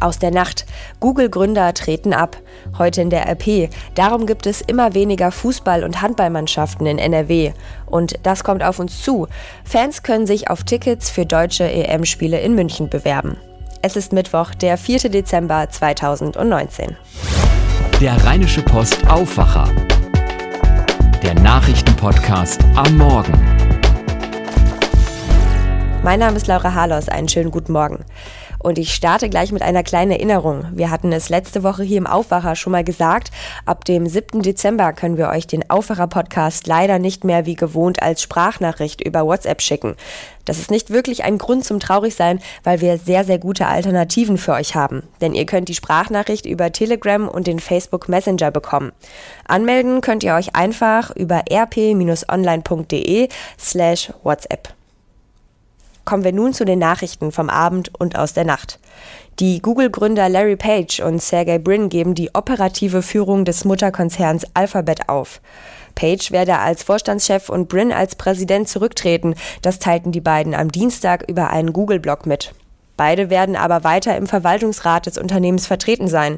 Aus 0.00 0.18
der 0.18 0.30
Nacht. 0.30 0.66
Google-Gründer 1.00 1.74
treten 1.74 2.12
ab. 2.12 2.36
Heute 2.78 3.02
in 3.02 3.10
der 3.10 3.26
RP. 3.28 3.70
Darum 3.94 4.26
gibt 4.26 4.46
es 4.46 4.60
immer 4.60 4.94
weniger 4.94 5.28
Fußball- 5.28 5.84
und 5.84 6.02
Handballmannschaften 6.02 6.86
in 6.86 6.98
NRW. 6.98 7.52
Und 7.86 8.14
das 8.22 8.44
kommt 8.44 8.62
auf 8.62 8.78
uns 8.78 9.02
zu. 9.02 9.28
Fans 9.64 10.02
können 10.02 10.26
sich 10.26 10.50
auf 10.50 10.64
Tickets 10.64 11.10
für 11.10 11.26
deutsche 11.26 11.70
EM-Spiele 11.70 12.40
in 12.40 12.54
München 12.54 12.88
bewerben. 12.88 13.36
Es 13.82 13.96
ist 13.96 14.12
Mittwoch, 14.12 14.54
der 14.54 14.78
4. 14.78 15.10
Dezember 15.10 15.68
2019. 15.68 16.96
Der 18.00 18.24
Rheinische 18.24 18.62
Post 18.62 19.06
Aufwacher. 19.08 19.68
Der 21.22 21.34
Nachrichtenpodcast 21.34 22.60
am 22.76 22.96
Morgen. 22.96 23.32
Mein 26.02 26.20
Name 26.20 26.36
ist 26.36 26.46
Laura 26.46 26.74
Harlos. 26.74 27.08
Einen 27.08 27.28
schönen 27.28 27.50
guten 27.50 27.72
Morgen. 27.72 28.04
Und 28.64 28.78
ich 28.78 28.94
starte 28.94 29.28
gleich 29.28 29.52
mit 29.52 29.60
einer 29.60 29.82
kleinen 29.82 30.10
Erinnerung. 30.10 30.64
Wir 30.72 30.90
hatten 30.90 31.12
es 31.12 31.28
letzte 31.28 31.62
Woche 31.62 31.82
hier 31.82 31.98
im 31.98 32.06
Aufwacher 32.06 32.56
schon 32.56 32.72
mal 32.72 32.82
gesagt. 32.82 33.30
Ab 33.66 33.84
dem 33.84 34.06
7. 34.06 34.40
Dezember 34.40 34.94
können 34.94 35.18
wir 35.18 35.28
euch 35.28 35.46
den 35.46 35.68
Aufwacher-Podcast 35.68 36.66
leider 36.66 36.98
nicht 36.98 37.24
mehr 37.24 37.44
wie 37.44 37.56
gewohnt 37.56 38.02
als 38.02 38.22
Sprachnachricht 38.22 39.02
über 39.02 39.26
WhatsApp 39.26 39.60
schicken. 39.60 39.96
Das 40.46 40.58
ist 40.58 40.70
nicht 40.70 40.88
wirklich 40.88 41.24
ein 41.24 41.36
Grund 41.36 41.66
zum 41.66 41.78
Traurigsein, 41.78 42.40
weil 42.62 42.80
wir 42.80 42.96
sehr, 42.96 43.24
sehr 43.24 43.38
gute 43.38 43.66
Alternativen 43.66 44.38
für 44.38 44.52
euch 44.52 44.74
haben. 44.74 45.02
Denn 45.20 45.34
ihr 45.34 45.44
könnt 45.44 45.68
die 45.68 45.74
Sprachnachricht 45.74 46.46
über 46.46 46.72
Telegram 46.72 47.28
und 47.28 47.46
den 47.46 47.60
Facebook 47.60 48.08
Messenger 48.08 48.50
bekommen. 48.50 48.92
Anmelden 49.46 50.00
könnt 50.00 50.24
ihr 50.24 50.34
euch 50.36 50.56
einfach 50.56 51.14
über 51.14 51.42
rp-online.de 51.50 53.28
slash 53.58 54.10
WhatsApp. 54.22 54.72
Kommen 56.04 56.24
wir 56.24 56.32
nun 56.32 56.52
zu 56.52 56.64
den 56.64 56.78
Nachrichten 56.78 57.32
vom 57.32 57.48
Abend 57.48 57.90
und 57.98 58.18
aus 58.18 58.34
der 58.34 58.44
Nacht. 58.44 58.78
Die 59.40 59.60
Google-Gründer 59.60 60.28
Larry 60.28 60.56
Page 60.56 61.00
und 61.00 61.22
Sergey 61.22 61.58
Brin 61.58 61.88
geben 61.88 62.14
die 62.14 62.34
operative 62.34 63.02
Führung 63.02 63.44
des 63.44 63.64
Mutterkonzerns 63.64 64.46
Alphabet 64.54 65.08
auf. 65.08 65.40
Page 65.94 66.30
werde 66.30 66.58
als 66.58 66.82
Vorstandschef 66.82 67.48
und 67.48 67.68
Brin 67.68 67.92
als 67.92 68.16
Präsident 68.16 68.68
zurücktreten. 68.68 69.34
Das 69.62 69.78
teilten 69.78 70.12
die 70.12 70.20
beiden 70.20 70.54
am 70.54 70.70
Dienstag 70.70 71.28
über 71.28 71.50
einen 71.50 71.72
Google-Blog 71.72 72.26
mit. 72.26 72.54
Beide 72.96 73.28
werden 73.28 73.56
aber 73.56 73.82
weiter 73.82 74.16
im 74.16 74.26
Verwaltungsrat 74.26 75.06
des 75.06 75.18
Unternehmens 75.18 75.66
vertreten 75.66 76.06
sein. 76.06 76.36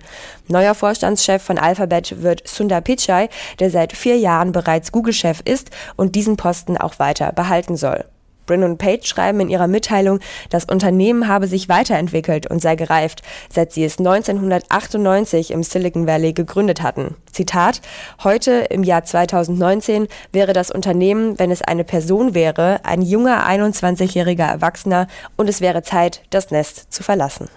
Neuer 0.48 0.74
Vorstandschef 0.74 1.42
von 1.42 1.58
Alphabet 1.58 2.22
wird 2.22 2.48
Sundar 2.48 2.80
Pichai, 2.80 3.28
der 3.58 3.70
seit 3.70 3.92
vier 3.92 4.16
Jahren 4.16 4.52
bereits 4.52 4.90
Google-Chef 4.90 5.40
ist 5.44 5.70
und 5.96 6.14
diesen 6.14 6.36
Posten 6.36 6.78
auch 6.78 6.98
weiter 6.98 7.32
behalten 7.32 7.76
soll. 7.76 8.04
Und 8.46 8.78
Page 8.78 9.06
schreiben 9.06 9.40
in 9.40 9.48
ihrer 9.48 9.66
Mitteilung, 9.66 10.20
das 10.50 10.64
Unternehmen 10.64 11.28
habe 11.28 11.46
sich 11.46 11.68
weiterentwickelt 11.68 12.48
und 12.48 12.62
sei 12.62 12.76
gereift, 12.76 13.22
seit 13.52 13.72
sie 13.72 13.84
es 13.84 13.98
1998 13.98 15.50
im 15.50 15.62
Silicon 15.62 16.06
Valley 16.06 16.32
gegründet 16.32 16.82
hatten. 16.82 17.16
Zitat, 17.32 17.80
heute 18.22 18.52
im 18.70 18.82
Jahr 18.82 19.04
2019 19.04 20.08
wäre 20.32 20.52
das 20.52 20.70
Unternehmen, 20.70 21.38
wenn 21.38 21.50
es 21.50 21.62
eine 21.62 21.84
Person 21.84 22.34
wäre, 22.34 22.80
ein 22.84 23.02
junger 23.02 23.46
21-jähriger 23.46 24.46
Erwachsener 24.46 25.06
und 25.36 25.48
es 25.48 25.60
wäre 25.60 25.82
Zeit, 25.82 26.22
das 26.30 26.50
Nest 26.50 26.92
zu 26.92 27.02
verlassen. 27.02 27.48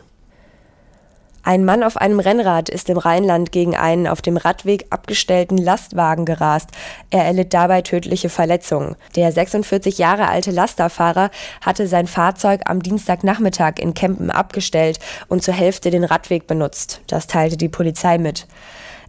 Ein 1.50 1.66
Mann 1.66 1.81
auf 1.81 1.97
einem 1.97 2.19
Rennrad 2.19 2.69
ist 2.69 2.92
im 2.92 3.00
Rheinland 3.00 3.52
gegen 3.52 3.75
einen 3.75 4.05
auf 4.05 4.22
dem 4.22 4.38
Radweg 4.38 4.86
abgestellten 4.92 5.58
Lastwagen 5.58 6.25
gerast. 6.25 6.69
Er 7.09 7.25
erlitt 7.25 7.55
dabei 7.55 7.81
tödliche 7.81 8.30
Verletzungen. 8.30 8.95
Der 9.16 9.31
46 9.31 9.97
Jahre 9.97 10.27
alte 10.27 10.52
Lasterfahrer 10.52 11.31
hatte 11.66 11.88
sein 11.88 12.05
Fahrzeug 12.05 12.61
am 12.66 12.83
Dienstagnachmittag 12.83 13.80
in 13.80 13.95
Kempen 13.95 14.30
abgestellt 14.30 15.00
und 15.27 15.42
zur 15.42 15.55
Hälfte 15.55 15.89
den 15.89 16.03
Radweg 16.03 16.45
benutzt. 16.45 17.02
Das 17.08 17.25
teilte 17.25 17.58
die 17.58 17.67
Polizei 17.67 18.20
mit. 18.20 18.45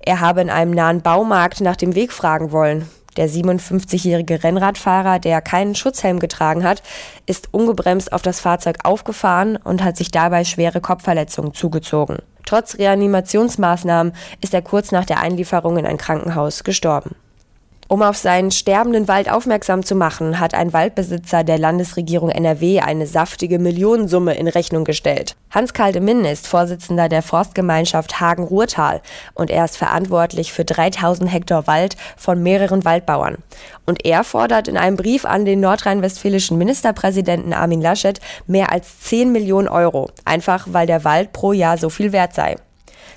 Er 0.00 0.20
habe 0.20 0.40
in 0.40 0.48
einem 0.48 0.70
nahen 0.70 1.02
Baumarkt 1.02 1.60
nach 1.60 1.76
dem 1.76 1.94
Weg 1.94 2.10
fragen 2.10 2.52
wollen. 2.52 2.88
Der 3.20 3.28
57-jährige 3.28 4.42
Rennradfahrer, 4.42 5.18
der 5.18 5.42
keinen 5.42 5.74
Schutzhelm 5.74 6.20
getragen 6.20 6.64
hat, 6.64 6.82
ist 7.26 7.52
ungebremst 7.52 8.14
auf 8.14 8.22
das 8.22 8.40
Fahrzeug 8.40 8.78
aufgefahren 8.84 9.58
und 9.58 9.84
hat 9.84 9.98
sich 9.98 10.10
dabei 10.10 10.44
schwere 10.44 10.80
Kopfverletzungen 10.80 11.52
zugezogen. 11.52 12.20
Trotz 12.46 12.78
Reanimationsmaßnahmen 12.78 14.14
ist 14.40 14.54
er 14.54 14.62
kurz 14.62 14.90
nach 14.90 15.04
der 15.04 15.20
Einlieferung 15.20 15.76
in 15.76 15.84
ein 15.84 15.98
Krankenhaus 15.98 16.64
gestorben. 16.64 17.14
Um 17.92 18.02
auf 18.02 18.16
seinen 18.16 18.52
sterbenden 18.52 19.08
Wald 19.08 19.28
aufmerksam 19.28 19.84
zu 19.84 19.96
machen, 19.96 20.38
hat 20.38 20.54
ein 20.54 20.72
Waldbesitzer 20.72 21.42
der 21.42 21.58
Landesregierung 21.58 22.30
NRW 22.30 22.78
eine 22.78 23.04
saftige 23.08 23.58
Millionensumme 23.58 24.34
in 24.34 24.46
Rechnung 24.46 24.84
gestellt. 24.84 25.34
Hans 25.50 25.74
Kaldeminn 25.74 26.24
ist 26.24 26.46
Vorsitzender 26.46 27.08
der 27.08 27.22
Forstgemeinschaft 27.22 28.20
Hagen-Ruhrtal 28.20 29.02
und 29.34 29.50
er 29.50 29.64
ist 29.64 29.76
verantwortlich 29.76 30.52
für 30.52 30.64
3000 30.64 31.32
Hektar 31.32 31.66
Wald 31.66 31.96
von 32.16 32.40
mehreren 32.40 32.84
Waldbauern. 32.84 33.38
Und 33.86 34.04
er 34.06 34.22
fordert 34.22 34.68
in 34.68 34.76
einem 34.76 34.96
Brief 34.96 35.24
an 35.24 35.44
den 35.44 35.58
nordrhein-westfälischen 35.58 36.58
Ministerpräsidenten 36.58 37.52
Armin 37.52 37.80
Laschet 37.80 38.20
mehr 38.46 38.70
als 38.70 39.00
10 39.00 39.32
Millionen 39.32 39.66
Euro, 39.66 40.10
einfach 40.24 40.68
weil 40.70 40.86
der 40.86 41.02
Wald 41.02 41.32
pro 41.32 41.52
Jahr 41.52 41.76
so 41.76 41.90
viel 41.90 42.12
wert 42.12 42.34
sei. 42.34 42.54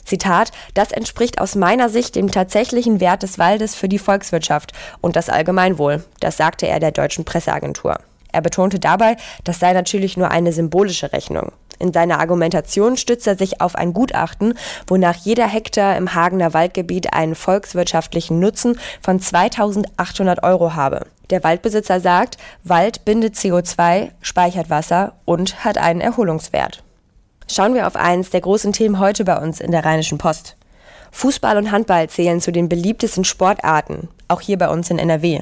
Zitat, 0.06 0.52
das 0.74 0.92
entspricht 0.92 1.40
aus 1.40 1.56
meiner 1.56 1.90
Sicht 1.90 2.16
dem 2.16 2.32
tatsächlichen 2.32 3.00
Wert 3.00 3.24
des 3.24 3.40
Waldes 3.40 3.76
für 3.76 3.90
die 3.90 4.00
Volkswirtschaft 4.00 4.74
und 5.02 5.16
das 5.16 5.30
Allgemeinwohl. 5.30 6.04
Das 6.20 6.38
sagte 6.38 6.68
er 6.68 6.80
der 6.80 6.92
deutschen 6.92 7.26
Presseagentur. 7.26 7.98
Er 8.32 8.42
betonte 8.42 8.80
dabei, 8.80 9.16
das 9.44 9.60
sei 9.60 9.74
natürlich 9.74 10.18
nur 10.18 10.32
eine 10.32 10.52
symbolische 10.52 11.14
Rechnung. 11.14 11.52
In 11.80 11.94
seiner 11.94 12.20
Argumentation 12.20 12.98
stützt 12.98 13.28
er 13.28 13.38
sich 13.38 13.62
auf 13.62 13.76
ein 13.76 13.94
Gutachten, 13.94 14.54
wonach 14.88 15.16
jeder 15.16 15.48
Hektar 15.48 15.98
im 15.98 16.14
Hagener 16.16 16.54
Waldgebiet 16.54 17.14
einen 17.14 17.36
volkswirtschaftlichen 17.36 18.40
Nutzen 18.40 18.80
von 19.02 19.20
2800 19.20 20.44
Euro 20.44 20.76
habe. 20.76 21.06
Der 21.30 21.44
Waldbesitzer 21.44 22.00
sagt, 22.00 22.38
Wald 22.64 23.06
bindet 23.06 23.36
CO2, 23.36 24.12
speichert 24.22 24.70
Wasser 24.70 25.14
und 25.26 25.64
hat 25.64 25.78
einen 25.78 26.02
Erholungswert. 26.02 26.84
Schauen 27.52 27.74
wir 27.74 27.88
auf 27.88 27.96
eins 27.96 28.30
der 28.30 28.42
großen 28.42 28.74
Themen 28.74 29.00
heute 29.00 29.26
bei 29.26 29.38
uns 29.38 29.60
in 29.60 29.72
der 29.72 29.86
Rheinischen 29.86 30.18
Post. 30.18 30.56
Fußball 31.12 31.58
und 31.58 31.72
Handball 31.72 32.10
zählen 32.10 32.42
zu 32.42 32.52
den 32.52 32.70
beliebtesten 32.70 33.24
Sportarten, 33.24 34.10
auch 34.28 34.42
hier 34.42 34.58
bei 34.58 34.70
uns 34.70 34.90
in 34.90 35.00
NRW. 35.00 35.42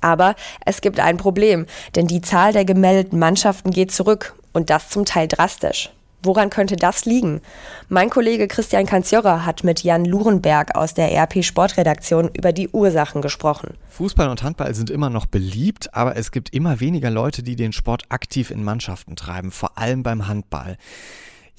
Aber 0.00 0.36
es 0.64 0.80
gibt 0.80 1.00
ein 1.00 1.16
Problem, 1.16 1.66
denn 1.96 2.06
die 2.06 2.20
Zahl 2.20 2.52
der 2.52 2.64
gemeldeten 2.64 3.18
Mannschaften 3.18 3.70
geht 3.70 3.90
zurück 3.90 4.34
und 4.52 4.70
das 4.70 4.90
zum 4.90 5.04
Teil 5.04 5.26
drastisch. 5.26 5.90
Woran 6.22 6.50
könnte 6.50 6.74
das 6.74 7.04
liegen? 7.04 7.40
Mein 7.88 8.10
Kollege 8.10 8.48
Christian 8.48 8.86
Kanzjorra 8.86 9.44
hat 9.44 9.62
mit 9.62 9.84
Jan 9.84 10.04
Lurenberg 10.04 10.74
aus 10.74 10.92
der 10.92 11.12
RP 11.12 11.44
Sportredaktion 11.44 12.28
über 12.34 12.52
die 12.52 12.68
Ursachen 12.68 13.22
gesprochen. 13.22 13.74
Fußball 13.90 14.28
und 14.28 14.42
Handball 14.42 14.74
sind 14.74 14.90
immer 14.90 15.10
noch 15.10 15.26
beliebt, 15.26 15.94
aber 15.94 16.16
es 16.16 16.32
gibt 16.32 16.52
immer 16.52 16.80
weniger 16.80 17.10
Leute, 17.10 17.44
die 17.44 17.54
den 17.54 17.72
Sport 17.72 18.04
aktiv 18.08 18.50
in 18.50 18.64
Mannschaften 18.64 19.14
treiben, 19.14 19.52
vor 19.52 19.78
allem 19.78 20.02
beim 20.02 20.26
Handball. 20.26 20.76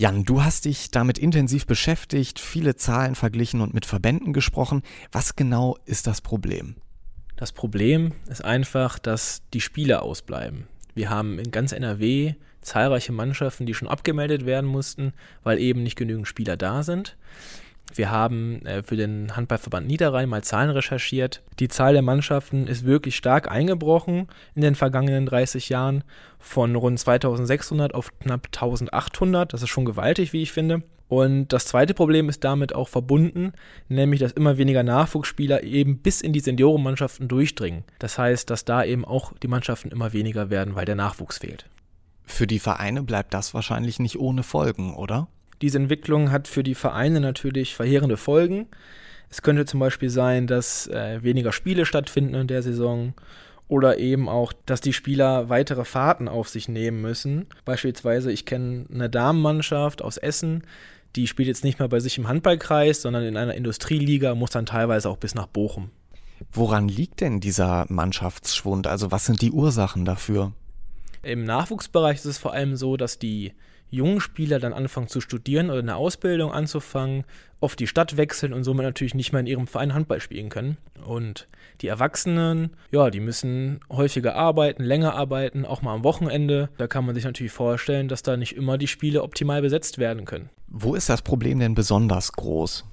Jan, 0.02 0.24
du 0.24 0.42
hast 0.42 0.64
dich 0.64 0.92
damit 0.92 1.18
intensiv 1.18 1.68
beschäftigt, 1.68 2.40
viele 2.40 2.78
Zahlen 2.78 3.16
verglichen 3.16 3.60
und 3.60 3.74
mit 3.74 3.86
Verbänden 3.86 4.32
gesprochen. 4.32 4.82
Was 5.12 5.36
genau 5.36 5.76
ist 5.84 6.08
das 6.08 6.22
Problem? 6.22 6.78
Das 7.36 7.52
Problem 7.52 8.14
ist 8.30 8.46
einfach, 8.46 8.98
dass 8.98 9.42
die 9.54 9.60
Spiele 9.60 10.02
ausbleiben. 10.02 10.70
Wir 10.96 11.10
haben 11.10 11.38
in 11.38 11.52
ganz 11.52 11.74
NRW 11.74 12.36
zahlreiche 12.62 13.12
Mannschaften, 13.12 13.66
die 13.66 13.74
schon 13.74 13.90
abgemeldet 13.90 14.46
werden 14.46 14.70
mussten, 14.70 15.12
weil 15.44 15.60
eben 15.60 15.84
nicht 15.84 15.98
genügend 15.98 16.30
Spieler 16.30 16.56
da 16.56 16.82
sind. 16.82 17.18
Wir 17.96 18.12
haben 18.12 18.66
äh, 18.66 18.84
für 18.84 18.96
den 18.96 19.36
Handballverband 19.36 19.88
Niederrhein 19.88 20.30
mal 20.30 20.44
Zahlen 20.44 20.70
recherchiert. 20.70 21.42
Die 21.60 21.68
Zahl 21.68 21.94
der 21.94 22.02
Mannschaften 22.02 22.68
ist 22.68 22.86
wirklich 22.86 23.16
stark 23.16 23.52
eingebrochen 23.52 24.28
in 24.56 24.62
den 24.62 24.76
vergangenen 24.76 25.26
30 25.26 25.70
Jahren 25.70 26.04
von 26.38 26.76
rund 26.76 27.00
2600 27.00 27.94
auf 27.94 28.18
knapp 28.20 28.48
1800. 28.48 29.54
Das 29.54 29.64
ist 29.64 29.70
schon 29.70 29.86
gewaltig, 29.86 30.34
wie 30.34 30.42
ich 30.42 30.52
finde. 30.52 30.84
Und 31.10 31.52
das 31.52 31.66
zweite 31.66 31.96
Problem 31.96 32.30
ist 32.30 32.44
damit 32.44 32.76
auch 32.76 32.88
verbunden, 32.88 33.54
nämlich 33.88 34.20
dass 34.20 34.32
immer 34.32 34.60
weniger 34.60 34.84
Nachwuchsspieler 34.84 35.64
eben 35.64 35.98
bis 35.98 36.22
in 36.22 36.34
die 36.34 36.40
Seniorenmannschaften 36.40 37.28
durchdringen. 37.28 37.84
Das 37.98 38.20
heißt, 38.20 38.48
dass 38.50 38.64
da 38.64 38.84
eben 38.84 39.06
auch 39.06 39.34
die 39.42 39.48
Mannschaften 39.48 39.90
immer 39.90 40.14
weniger 40.14 40.52
werden, 40.52 40.76
weil 40.76 40.86
der 40.86 40.96
Nachwuchs 40.96 41.40
fehlt. 41.40 41.66
Für 42.26 42.46
die 42.46 42.60
Vereine 42.60 43.02
bleibt 43.02 43.34
das 43.34 43.56
wahrscheinlich 43.56 43.98
nicht 43.98 44.20
ohne 44.20 44.44
Folgen, 44.44 44.94
oder? 44.94 45.28
Diese 45.62 45.78
Entwicklung 45.78 46.32
hat 46.32 46.48
für 46.48 46.64
die 46.64 46.76
Vereine 46.76 47.20
natürlich 47.20 47.76
verheerende 47.76 48.18
Folgen. 48.18 48.68
Es 49.30 49.42
könnte 49.42 49.66
zum 49.66 49.80
Beispiel 49.80 50.10
sein, 50.10 50.48
dass 50.48 50.88
äh, 50.88 51.22
weniger 51.22 51.52
Spiele 51.52 51.86
stattfinden 51.86 52.34
in 52.34 52.48
der 52.48 52.64
Saison 52.64 53.14
oder 53.68 54.00
eben 54.00 54.28
auch, 54.28 54.52
dass 54.66 54.82
die 54.82 54.94
Spieler 54.94 55.50
weitere 55.50 55.86
Fahrten 55.86 56.28
auf 56.28 56.50
sich 56.50 56.68
nehmen 56.68 57.02
müssen. 57.02 57.46
Beispielsweise, 57.66 58.32
ich 58.32 58.46
kenne 58.46 58.86
eine 58.92 59.10
Damenmannschaft 59.10 60.02
aus 60.02 60.18
Essen, 60.18 60.64
die 61.16 61.28
spielt 61.28 61.48
jetzt 61.48 61.64
nicht 61.64 61.80
mehr 61.80 61.88
bei 61.88 62.00
sich 62.00 62.18
im 62.18 62.28
Handballkreis, 62.28 63.02
sondern 63.02 63.24
in 63.24 63.38
einer 63.38 63.56
Industrieliga, 63.56 64.36
muss 64.36 64.52
dann 64.52 64.66
teilweise 64.66 65.10
auch 65.10 65.18
bis 65.18 65.36
nach 65.36 65.48
Bochum. 65.48 65.92
Woran 66.52 66.88
liegt 66.88 67.22
denn 67.22 67.40
dieser 67.40 67.86
Mannschaftsschwund? 67.90 68.88
Also 68.88 69.12
was 69.12 69.26
sind 69.26 69.42
die 69.42 69.52
Ursachen 69.52 70.06
dafür? 70.06 70.54
Im 71.22 71.44
Nachwuchsbereich 71.44 72.18
ist 72.18 72.26
es 72.26 72.38
vor 72.38 72.54
allem 72.54 72.76
so, 72.76 72.98
dass 72.98 73.20
die 73.20 73.54
jungen 73.92 74.22
Spieler 74.22 74.60
dann 74.60 74.74
anfangen 74.74 75.08
zu 75.08 75.20
studieren 75.20 75.70
oder 75.70 75.80
eine 75.80 75.96
Ausbildung 75.96 76.52
anzufangen, 76.52 77.24
oft 77.60 77.80
die 77.80 77.88
Stadt 77.88 78.18
wechseln 78.18 78.54
und 78.54 78.64
somit 78.64 78.86
natürlich 78.86 79.16
nicht 79.16 79.34
mehr 79.34 79.42
in 79.42 79.48
ihrem 79.48 79.68
Verein 79.68 79.94
Handball 79.94 80.22
spielen 80.22 80.50
können. 80.50 80.78
Und 81.06 81.48
die 81.82 81.88
Erwachsenen, 81.88 82.72
ja, 82.92 83.10
die 83.10 83.20
müssen 83.20 83.80
häufiger 83.90 84.36
arbeiten, 84.36 84.84
länger 84.84 85.16
arbeiten, 85.16 85.66
auch 85.66 85.82
mal 85.82 85.94
am 85.94 86.04
Wochenende. 86.04 86.70
Da 86.78 86.88
kann 86.88 87.06
man 87.06 87.16
sich 87.16 87.26
natürlich 87.26 87.52
vorstellen, 87.52 88.08
dass 88.08 88.22
da 88.22 88.38
nicht 88.38 88.56
immer 88.56 88.78
die 88.78 88.88
Spiele 88.88 89.24
optimal 89.24 89.62
besetzt 89.62 89.98
werden 89.98 90.26
können. 90.26 90.50
Wo 90.68 90.96
ist 90.96 91.10
das 91.10 91.22
Problem 91.22 91.60
denn 91.60 91.74
besonders 91.74 92.32
groß? 92.32 92.86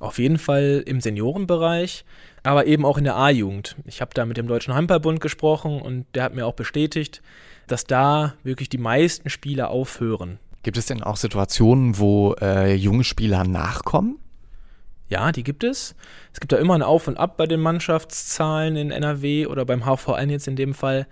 Auf 0.00 0.18
jeden 0.18 0.38
Fall 0.38 0.82
im 0.86 1.00
Seniorenbereich, 1.00 2.04
aber 2.42 2.66
eben 2.66 2.84
auch 2.86 2.98
in 2.98 3.04
der 3.04 3.16
A-Jugend. 3.16 3.76
Ich 3.84 4.00
habe 4.00 4.12
da 4.14 4.24
mit 4.24 4.38
dem 4.38 4.48
Deutschen 4.48 4.74
Handballbund 4.74 5.20
gesprochen 5.20 5.80
und 5.80 6.06
der 6.14 6.24
hat 6.24 6.34
mir 6.34 6.46
auch 6.46 6.54
bestätigt, 6.54 7.22
dass 7.68 7.84
da 7.84 8.34
wirklich 8.42 8.70
die 8.70 8.78
meisten 8.78 9.28
Spieler 9.30 9.70
aufhören. 9.70 10.38
Gibt 10.62 10.78
es 10.78 10.86
denn 10.86 11.02
auch 11.02 11.16
Situationen, 11.16 11.98
wo 11.98 12.34
äh, 12.40 12.74
junge 12.74 13.04
Spieler 13.04 13.44
nachkommen? 13.44 14.18
Ja, 15.08 15.32
die 15.32 15.42
gibt 15.42 15.64
es. 15.64 15.94
Es 16.32 16.40
gibt 16.40 16.52
da 16.52 16.56
immer 16.56 16.74
ein 16.74 16.82
Auf 16.82 17.06
und 17.06 17.18
Ab 17.18 17.36
bei 17.36 17.46
den 17.46 17.60
Mannschaftszahlen 17.60 18.76
in 18.76 18.90
NRW 18.90 19.46
oder 19.46 19.64
beim 19.64 19.84
HVN 19.84 20.30
jetzt 20.30 20.48
in 20.48 20.56
dem 20.56 20.72
Fall. 20.72 21.06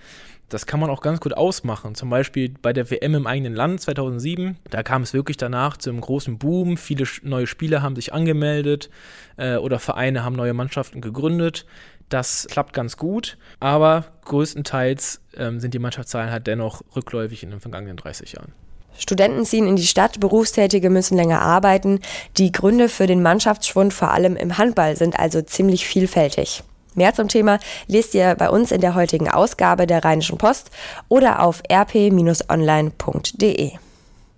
Das 0.49 0.65
kann 0.65 0.81
man 0.81 0.89
auch 0.89 1.03
ganz 1.03 1.21
gut 1.21 1.37
ausmachen. 1.37 1.95
Zum 1.95 2.09
Beispiel 2.09 2.55
bei 2.63 2.73
der 2.73 2.91
WM 2.91 3.15
im 3.15 3.27
eigenen 3.27 3.55
Land 3.55 3.83
2007. 3.83 4.57
Da 4.71 4.83
kam 4.83 5.03
es 5.03 5.13
wirklich 5.13 5.37
danach 5.37 5.77
zu 5.77 5.91
einem 5.91 6.01
großen 6.01 6.39
Boom. 6.39 6.77
Viele 6.79 7.05
neue 7.23 7.47
Spieler 7.47 7.83
haben 7.83 7.97
sich 7.97 8.15
angemeldet 8.15 8.89
äh, 9.37 9.57
oder 9.57 9.79
Vereine 9.79 10.25
haben 10.25 10.37
neue 10.37 10.55
Mannschaften 10.55 11.01
gegründet. 11.01 11.67
Das 12.09 12.47
klappt 12.51 12.73
ganz 12.73 12.97
gut, 12.97 13.37
aber 13.61 14.07
größtenteils 14.25 15.21
ähm, 15.37 15.61
sind 15.61 15.75
die 15.75 15.79
Mannschaftszahlen 15.79 16.31
halt 16.31 16.47
dennoch 16.47 16.83
rückläufig 16.97 17.43
in 17.43 17.51
den 17.51 17.61
vergangenen 17.61 17.99
30 17.99 18.33
Jahren. 18.33 18.53
Studenten 18.97 19.45
ziehen 19.45 19.69
in 19.69 19.77
die 19.77 19.87
Stadt, 19.87 20.19
Berufstätige 20.19 20.89
müssen 20.91 21.17
länger 21.17 21.43
arbeiten. 21.43 22.01
Die 22.39 22.51
Gründe 22.51 22.89
für 22.89 23.07
den 23.07 23.23
Mannschaftsschwund 23.23 23.93
vor 23.93 24.11
allem 24.11 24.37
im 24.37 24.57
Handball 24.59 24.97
sind 24.97 25.19
also 25.19 25.43
ziemlich 25.43 25.87
vielfältig. 25.87 26.65
Mehr 26.95 27.15
zum 27.15 27.29
Thema 27.29 27.59
lest 27.87 28.15
ihr 28.15 28.35
bei 28.35 28.51
uns 28.51 28.73
in 28.73 28.81
der 28.81 28.95
heutigen 28.95 29.29
Ausgabe 29.29 29.87
der 29.87 30.05
Rheinischen 30.05 30.39
Post 30.39 30.71
oder 31.09 31.43
auf 31.43 31.63
rp-online.de. 31.71 33.73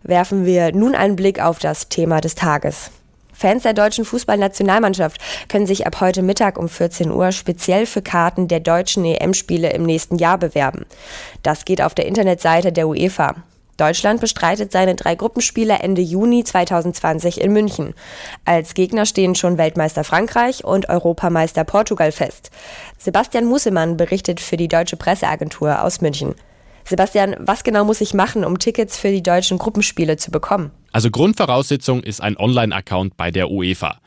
Werfen 0.02 0.44
wir 0.44 0.74
nun 0.74 0.94
einen 0.94 1.16
Blick 1.16 1.40
auf 1.40 1.58
das 1.58 1.88
Thema 1.88 2.20
des 2.20 2.34
Tages. 2.34 2.90
Fans 3.40 3.62
der 3.62 3.72
deutschen 3.72 4.04
Fußballnationalmannschaft 4.04 5.18
können 5.48 5.66
sich 5.66 5.86
ab 5.86 6.00
heute 6.00 6.20
Mittag 6.20 6.58
um 6.58 6.68
14 6.68 7.10
Uhr 7.10 7.32
speziell 7.32 7.86
für 7.86 8.02
Karten 8.02 8.48
der 8.48 8.60
deutschen 8.60 9.02
EM-Spiele 9.06 9.70
im 9.70 9.84
nächsten 9.84 10.18
Jahr 10.18 10.36
bewerben. 10.36 10.84
Das 11.42 11.64
geht 11.64 11.80
auf 11.80 11.94
der 11.94 12.04
Internetseite 12.04 12.70
der 12.70 12.86
UEFA. 12.86 13.36
Deutschland 13.80 14.20
bestreitet 14.20 14.72
seine 14.72 14.94
drei 14.94 15.14
Gruppenspiele 15.14 15.78
Ende 15.78 16.02
Juni 16.02 16.44
2020 16.44 17.40
in 17.40 17.52
München. 17.52 17.94
Als 18.44 18.74
Gegner 18.74 19.06
stehen 19.06 19.34
schon 19.34 19.56
Weltmeister 19.56 20.04
Frankreich 20.04 20.64
und 20.64 20.88
Europameister 20.88 21.64
Portugal 21.64 22.12
fest. 22.12 22.50
Sebastian 22.98 23.46
Musemann 23.46 23.96
berichtet 23.96 24.40
für 24.40 24.56
die 24.58 24.68
Deutsche 24.68 24.96
Presseagentur 24.96 25.82
aus 25.82 26.00
München. 26.02 26.34
Sebastian, 26.84 27.36
was 27.38 27.64
genau 27.64 27.84
muss 27.84 28.00
ich 28.00 28.14
machen, 28.14 28.44
um 28.44 28.58
Tickets 28.58 28.98
für 28.98 29.10
die 29.10 29.22
deutschen 29.22 29.58
Gruppenspiele 29.58 30.16
zu 30.16 30.30
bekommen? 30.30 30.72
Also 30.92 31.10
Grundvoraussetzung 31.10 32.02
ist 32.02 32.20
ein 32.20 32.36
Online-Account 32.36 33.16
bei 33.16 33.30
der 33.30 33.50
UEFA. 33.50 34.00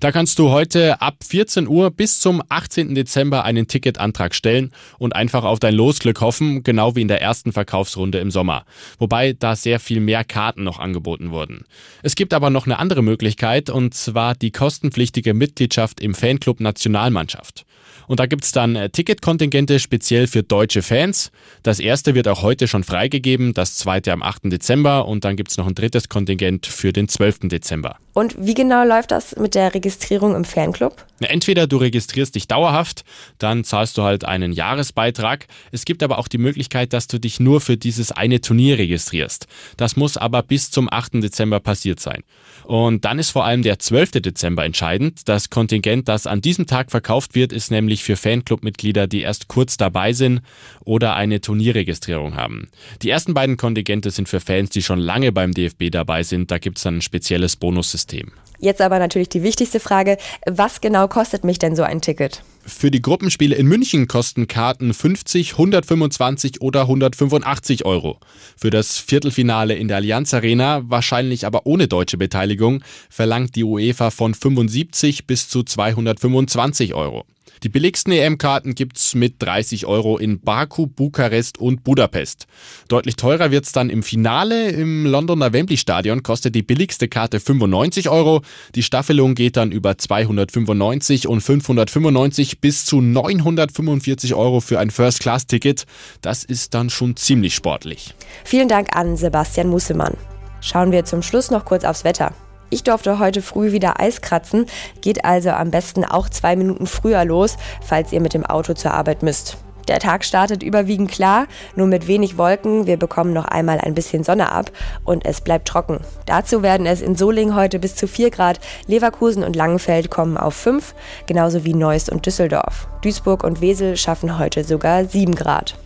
Da 0.00 0.12
kannst 0.12 0.38
du 0.38 0.50
heute 0.50 1.00
ab 1.00 1.16
14 1.26 1.66
Uhr 1.66 1.90
bis 1.90 2.20
zum 2.20 2.42
18. 2.48 2.94
Dezember 2.94 3.44
einen 3.44 3.66
Ticketantrag 3.66 4.34
stellen 4.34 4.70
und 4.98 5.16
einfach 5.16 5.42
auf 5.42 5.58
dein 5.58 5.74
Losglück 5.74 6.20
hoffen, 6.20 6.62
genau 6.62 6.94
wie 6.94 7.02
in 7.02 7.08
der 7.08 7.20
ersten 7.20 7.52
Verkaufsrunde 7.52 8.18
im 8.18 8.30
Sommer. 8.30 8.64
Wobei 8.98 9.32
da 9.32 9.56
sehr 9.56 9.80
viel 9.80 10.00
mehr 10.00 10.22
Karten 10.22 10.62
noch 10.62 10.78
angeboten 10.78 11.32
wurden. 11.32 11.64
Es 12.02 12.14
gibt 12.14 12.32
aber 12.32 12.50
noch 12.50 12.66
eine 12.66 12.78
andere 12.78 13.02
Möglichkeit 13.02 13.70
und 13.70 13.94
zwar 13.94 14.36
die 14.36 14.52
kostenpflichtige 14.52 15.34
Mitgliedschaft 15.34 16.00
im 16.00 16.14
Fanclub 16.14 16.60
Nationalmannschaft. 16.60 17.64
Und 18.06 18.20
da 18.20 18.26
gibt's 18.26 18.52
dann 18.52 18.74
äh, 18.74 18.88
Ticketkontingente 18.88 19.78
speziell 19.78 20.26
für 20.26 20.42
deutsche 20.42 20.80
Fans. 20.80 21.30
Das 21.62 21.78
erste 21.78 22.14
wird 22.14 22.26
auch 22.26 22.42
heute 22.42 22.66
schon 22.66 22.82
freigegeben, 22.82 23.52
das 23.52 23.74
zweite 23.74 24.12
am 24.12 24.22
8. 24.22 24.44
Dezember 24.44 25.06
und 25.06 25.24
dann 25.24 25.36
gibt's 25.36 25.58
noch 25.58 25.66
ein 25.66 25.74
drittes 25.74 26.08
Kontingent 26.08 26.27
für 26.66 26.92
den 26.92 27.08
12. 27.08 27.48
Dezember. 27.48 27.96
Und 28.18 28.34
wie 28.36 28.54
genau 28.54 28.84
läuft 28.84 29.12
das 29.12 29.36
mit 29.36 29.54
der 29.54 29.74
Registrierung 29.74 30.34
im 30.34 30.44
Fanclub? 30.44 31.04
Entweder 31.20 31.68
du 31.68 31.76
registrierst 31.76 32.34
dich 32.34 32.48
dauerhaft, 32.48 33.04
dann 33.38 33.62
zahlst 33.62 33.96
du 33.96 34.02
halt 34.02 34.24
einen 34.24 34.52
Jahresbeitrag. 34.52 35.46
Es 35.70 35.84
gibt 35.84 36.02
aber 36.02 36.18
auch 36.18 36.26
die 36.26 36.38
Möglichkeit, 36.38 36.92
dass 36.92 37.06
du 37.06 37.20
dich 37.20 37.38
nur 37.38 37.60
für 37.60 37.76
dieses 37.76 38.10
eine 38.10 38.40
Turnier 38.40 38.76
registrierst. 38.76 39.46
Das 39.76 39.96
muss 39.96 40.16
aber 40.16 40.42
bis 40.42 40.72
zum 40.72 40.88
8. 40.90 41.22
Dezember 41.22 41.60
passiert 41.60 42.00
sein. 42.00 42.24
Und 42.64 43.04
dann 43.04 43.20
ist 43.20 43.30
vor 43.30 43.44
allem 43.44 43.62
der 43.62 43.78
12. 43.78 44.10
Dezember 44.20 44.64
entscheidend. 44.64 45.28
Das 45.28 45.48
Kontingent, 45.48 46.08
das 46.08 46.26
an 46.26 46.40
diesem 46.40 46.66
Tag 46.66 46.90
verkauft 46.90 47.36
wird, 47.36 47.52
ist 47.52 47.70
nämlich 47.70 48.02
für 48.02 48.16
Fanclub-Mitglieder, 48.16 49.06
die 49.06 49.22
erst 49.22 49.46
kurz 49.46 49.76
dabei 49.76 50.12
sind 50.12 50.42
oder 50.84 51.14
eine 51.14 51.40
Turnierregistrierung 51.40 52.34
haben. 52.36 52.68
Die 53.02 53.10
ersten 53.10 53.32
beiden 53.32 53.56
Kontingente 53.56 54.10
sind 54.10 54.28
für 54.28 54.40
Fans, 54.40 54.70
die 54.70 54.82
schon 54.82 54.98
lange 54.98 55.30
beim 55.30 55.54
DFB 55.54 55.90
dabei 55.90 56.17
sind. 56.24 56.50
Da 56.50 56.58
gibt 56.58 56.78
es 56.78 56.84
dann 56.84 56.98
ein 56.98 57.02
spezielles 57.02 57.56
Bonussystem. 57.56 58.32
Jetzt 58.60 58.80
aber 58.80 58.98
natürlich 58.98 59.28
die 59.28 59.44
wichtigste 59.44 59.78
Frage, 59.78 60.18
was 60.46 60.80
genau 60.80 61.06
kostet 61.06 61.44
mich 61.44 61.58
denn 61.58 61.76
so 61.76 61.84
ein 61.84 62.00
Ticket? 62.00 62.42
Für 62.66 62.90
die 62.90 63.00
Gruppenspiele 63.00 63.54
in 63.54 63.66
München 63.66 64.08
kosten 64.08 64.48
Karten 64.48 64.92
50, 64.92 65.52
125 65.52 66.60
oder 66.60 66.82
185 66.82 67.84
Euro. 67.84 68.18
Für 68.56 68.70
das 68.70 68.98
Viertelfinale 68.98 69.74
in 69.74 69.88
der 69.88 69.98
Allianz 69.98 70.34
Arena, 70.34 70.82
wahrscheinlich 70.84 71.46
aber 71.46 71.66
ohne 71.66 71.86
deutsche 71.86 72.18
Beteiligung, 72.18 72.82
verlangt 73.08 73.54
die 73.54 73.64
UEFA 73.64 74.10
von 74.10 74.34
75 74.34 75.26
bis 75.26 75.48
zu 75.48 75.62
225 75.62 76.94
Euro. 76.94 77.24
Die 77.62 77.68
billigsten 77.68 78.12
EM-Karten 78.12 78.74
gibt's 78.74 79.14
mit 79.14 79.34
30 79.38 79.86
Euro 79.86 80.18
in 80.18 80.40
Baku, 80.40 80.86
Bukarest 80.86 81.58
und 81.58 81.84
Budapest. 81.84 82.46
Deutlich 82.88 83.16
teurer 83.16 83.50
wird's 83.50 83.72
dann 83.72 83.90
im 83.90 84.02
Finale. 84.02 84.70
Im 84.70 85.06
Londoner 85.06 85.52
Wembley 85.52 85.76
Stadion 85.76 86.22
kostet 86.22 86.54
die 86.54 86.62
billigste 86.62 87.08
Karte 87.08 87.40
95 87.40 88.08
Euro. 88.08 88.42
Die 88.74 88.82
Staffelung 88.82 89.34
geht 89.34 89.56
dann 89.56 89.72
über 89.72 89.98
295 89.98 91.26
und 91.28 91.40
595 91.40 92.60
bis 92.60 92.84
zu 92.84 93.00
945 93.00 94.34
Euro 94.34 94.60
für 94.60 94.78
ein 94.78 94.90
First-Class-Ticket. 94.90 95.84
Das 96.22 96.44
ist 96.44 96.74
dann 96.74 96.90
schon 96.90 97.16
ziemlich 97.16 97.54
sportlich. 97.54 98.14
Vielen 98.44 98.68
Dank 98.68 98.96
an 98.96 99.16
Sebastian 99.16 99.68
Mussemann. 99.68 100.16
Schauen 100.60 100.92
wir 100.92 101.04
zum 101.04 101.22
Schluss 101.22 101.50
noch 101.50 101.64
kurz 101.64 101.84
aufs 101.84 102.04
Wetter. 102.04 102.34
Ich 102.70 102.84
durfte 102.84 103.18
heute 103.18 103.42
früh 103.42 103.72
wieder 103.72 104.00
Eis 104.00 104.20
kratzen, 104.20 104.66
geht 105.00 105.24
also 105.24 105.50
am 105.50 105.70
besten 105.70 106.04
auch 106.04 106.28
zwei 106.28 106.56
Minuten 106.56 106.86
früher 106.86 107.24
los, 107.24 107.56
falls 107.82 108.12
ihr 108.12 108.20
mit 108.20 108.34
dem 108.34 108.44
Auto 108.44 108.74
zur 108.74 108.92
Arbeit 108.92 109.22
müsst. 109.22 109.56
Der 109.88 110.00
Tag 110.00 110.22
startet 110.22 110.62
überwiegend 110.62 111.10
klar, 111.10 111.46
nur 111.74 111.86
mit 111.86 112.06
wenig 112.06 112.36
Wolken. 112.36 112.86
Wir 112.86 112.98
bekommen 112.98 113.32
noch 113.32 113.46
einmal 113.46 113.80
ein 113.80 113.94
bisschen 113.94 114.22
Sonne 114.22 114.52
ab 114.52 114.70
und 115.04 115.24
es 115.24 115.40
bleibt 115.40 115.66
trocken. 115.66 116.00
Dazu 116.26 116.62
werden 116.62 116.86
es 116.86 117.00
in 117.00 117.16
Solingen 117.16 117.56
heute 117.56 117.78
bis 117.78 117.96
zu 117.96 118.06
4 118.06 118.30
Grad, 118.30 118.60
Leverkusen 118.86 119.42
und 119.42 119.56
Langenfeld 119.56 120.10
kommen 120.10 120.36
auf 120.36 120.54
5, 120.54 120.94
genauso 121.26 121.64
wie 121.64 121.72
Neuss 121.72 122.10
und 122.10 122.26
Düsseldorf. 122.26 122.86
Duisburg 123.00 123.44
und 123.44 123.62
Wesel 123.62 123.96
schaffen 123.96 124.38
heute 124.38 124.62
sogar 124.62 125.06
7 125.06 125.34
Grad. 125.34 125.78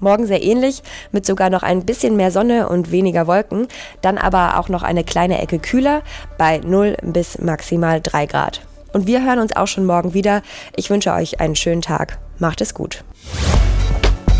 Morgen 0.00 0.26
sehr 0.26 0.42
ähnlich, 0.42 0.82
mit 1.12 1.26
sogar 1.26 1.50
noch 1.50 1.62
ein 1.62 1.84
bisschen 1.84 2.16
mehr 2.16 2.30
Sonne 2.30 2.68
und 2.68 2.90
weniger 2.90 3.26
Wolken, 3.26 3.68
dann 4.02 4.18
aber 4.18 4.58
auch 4.58 4.68
noch 4.68 4.82
eine 4.82 5.04
kleine 5.04 5.40
Ecke 5.40 5.58
kühler 5.58 6.02
bei 6.38 6.58
0 6.58 6.96
bis 7.02 7.38
maximal 7.38 8.00
3 8.00 8.26
Grad. 8.26 8.60
Und 8.92 9.06
wir 9.06 9.24
hören 9.24 9.40
uns 9.40 9.54
auch 9.54 9.66
schon 9.66 9.84
morgen 9.84 10.14
wieder. 10.14 10.42
Ich 10.74 10.90
wünsche 10.90 11.12
euch 11.12 11.40
einen 11.40 11.56
schönen 11.56 11.82
Tag. 11.82 12.18
Macht 12.38 12.60
es 12.60 12.74
gut. 12.74 13.04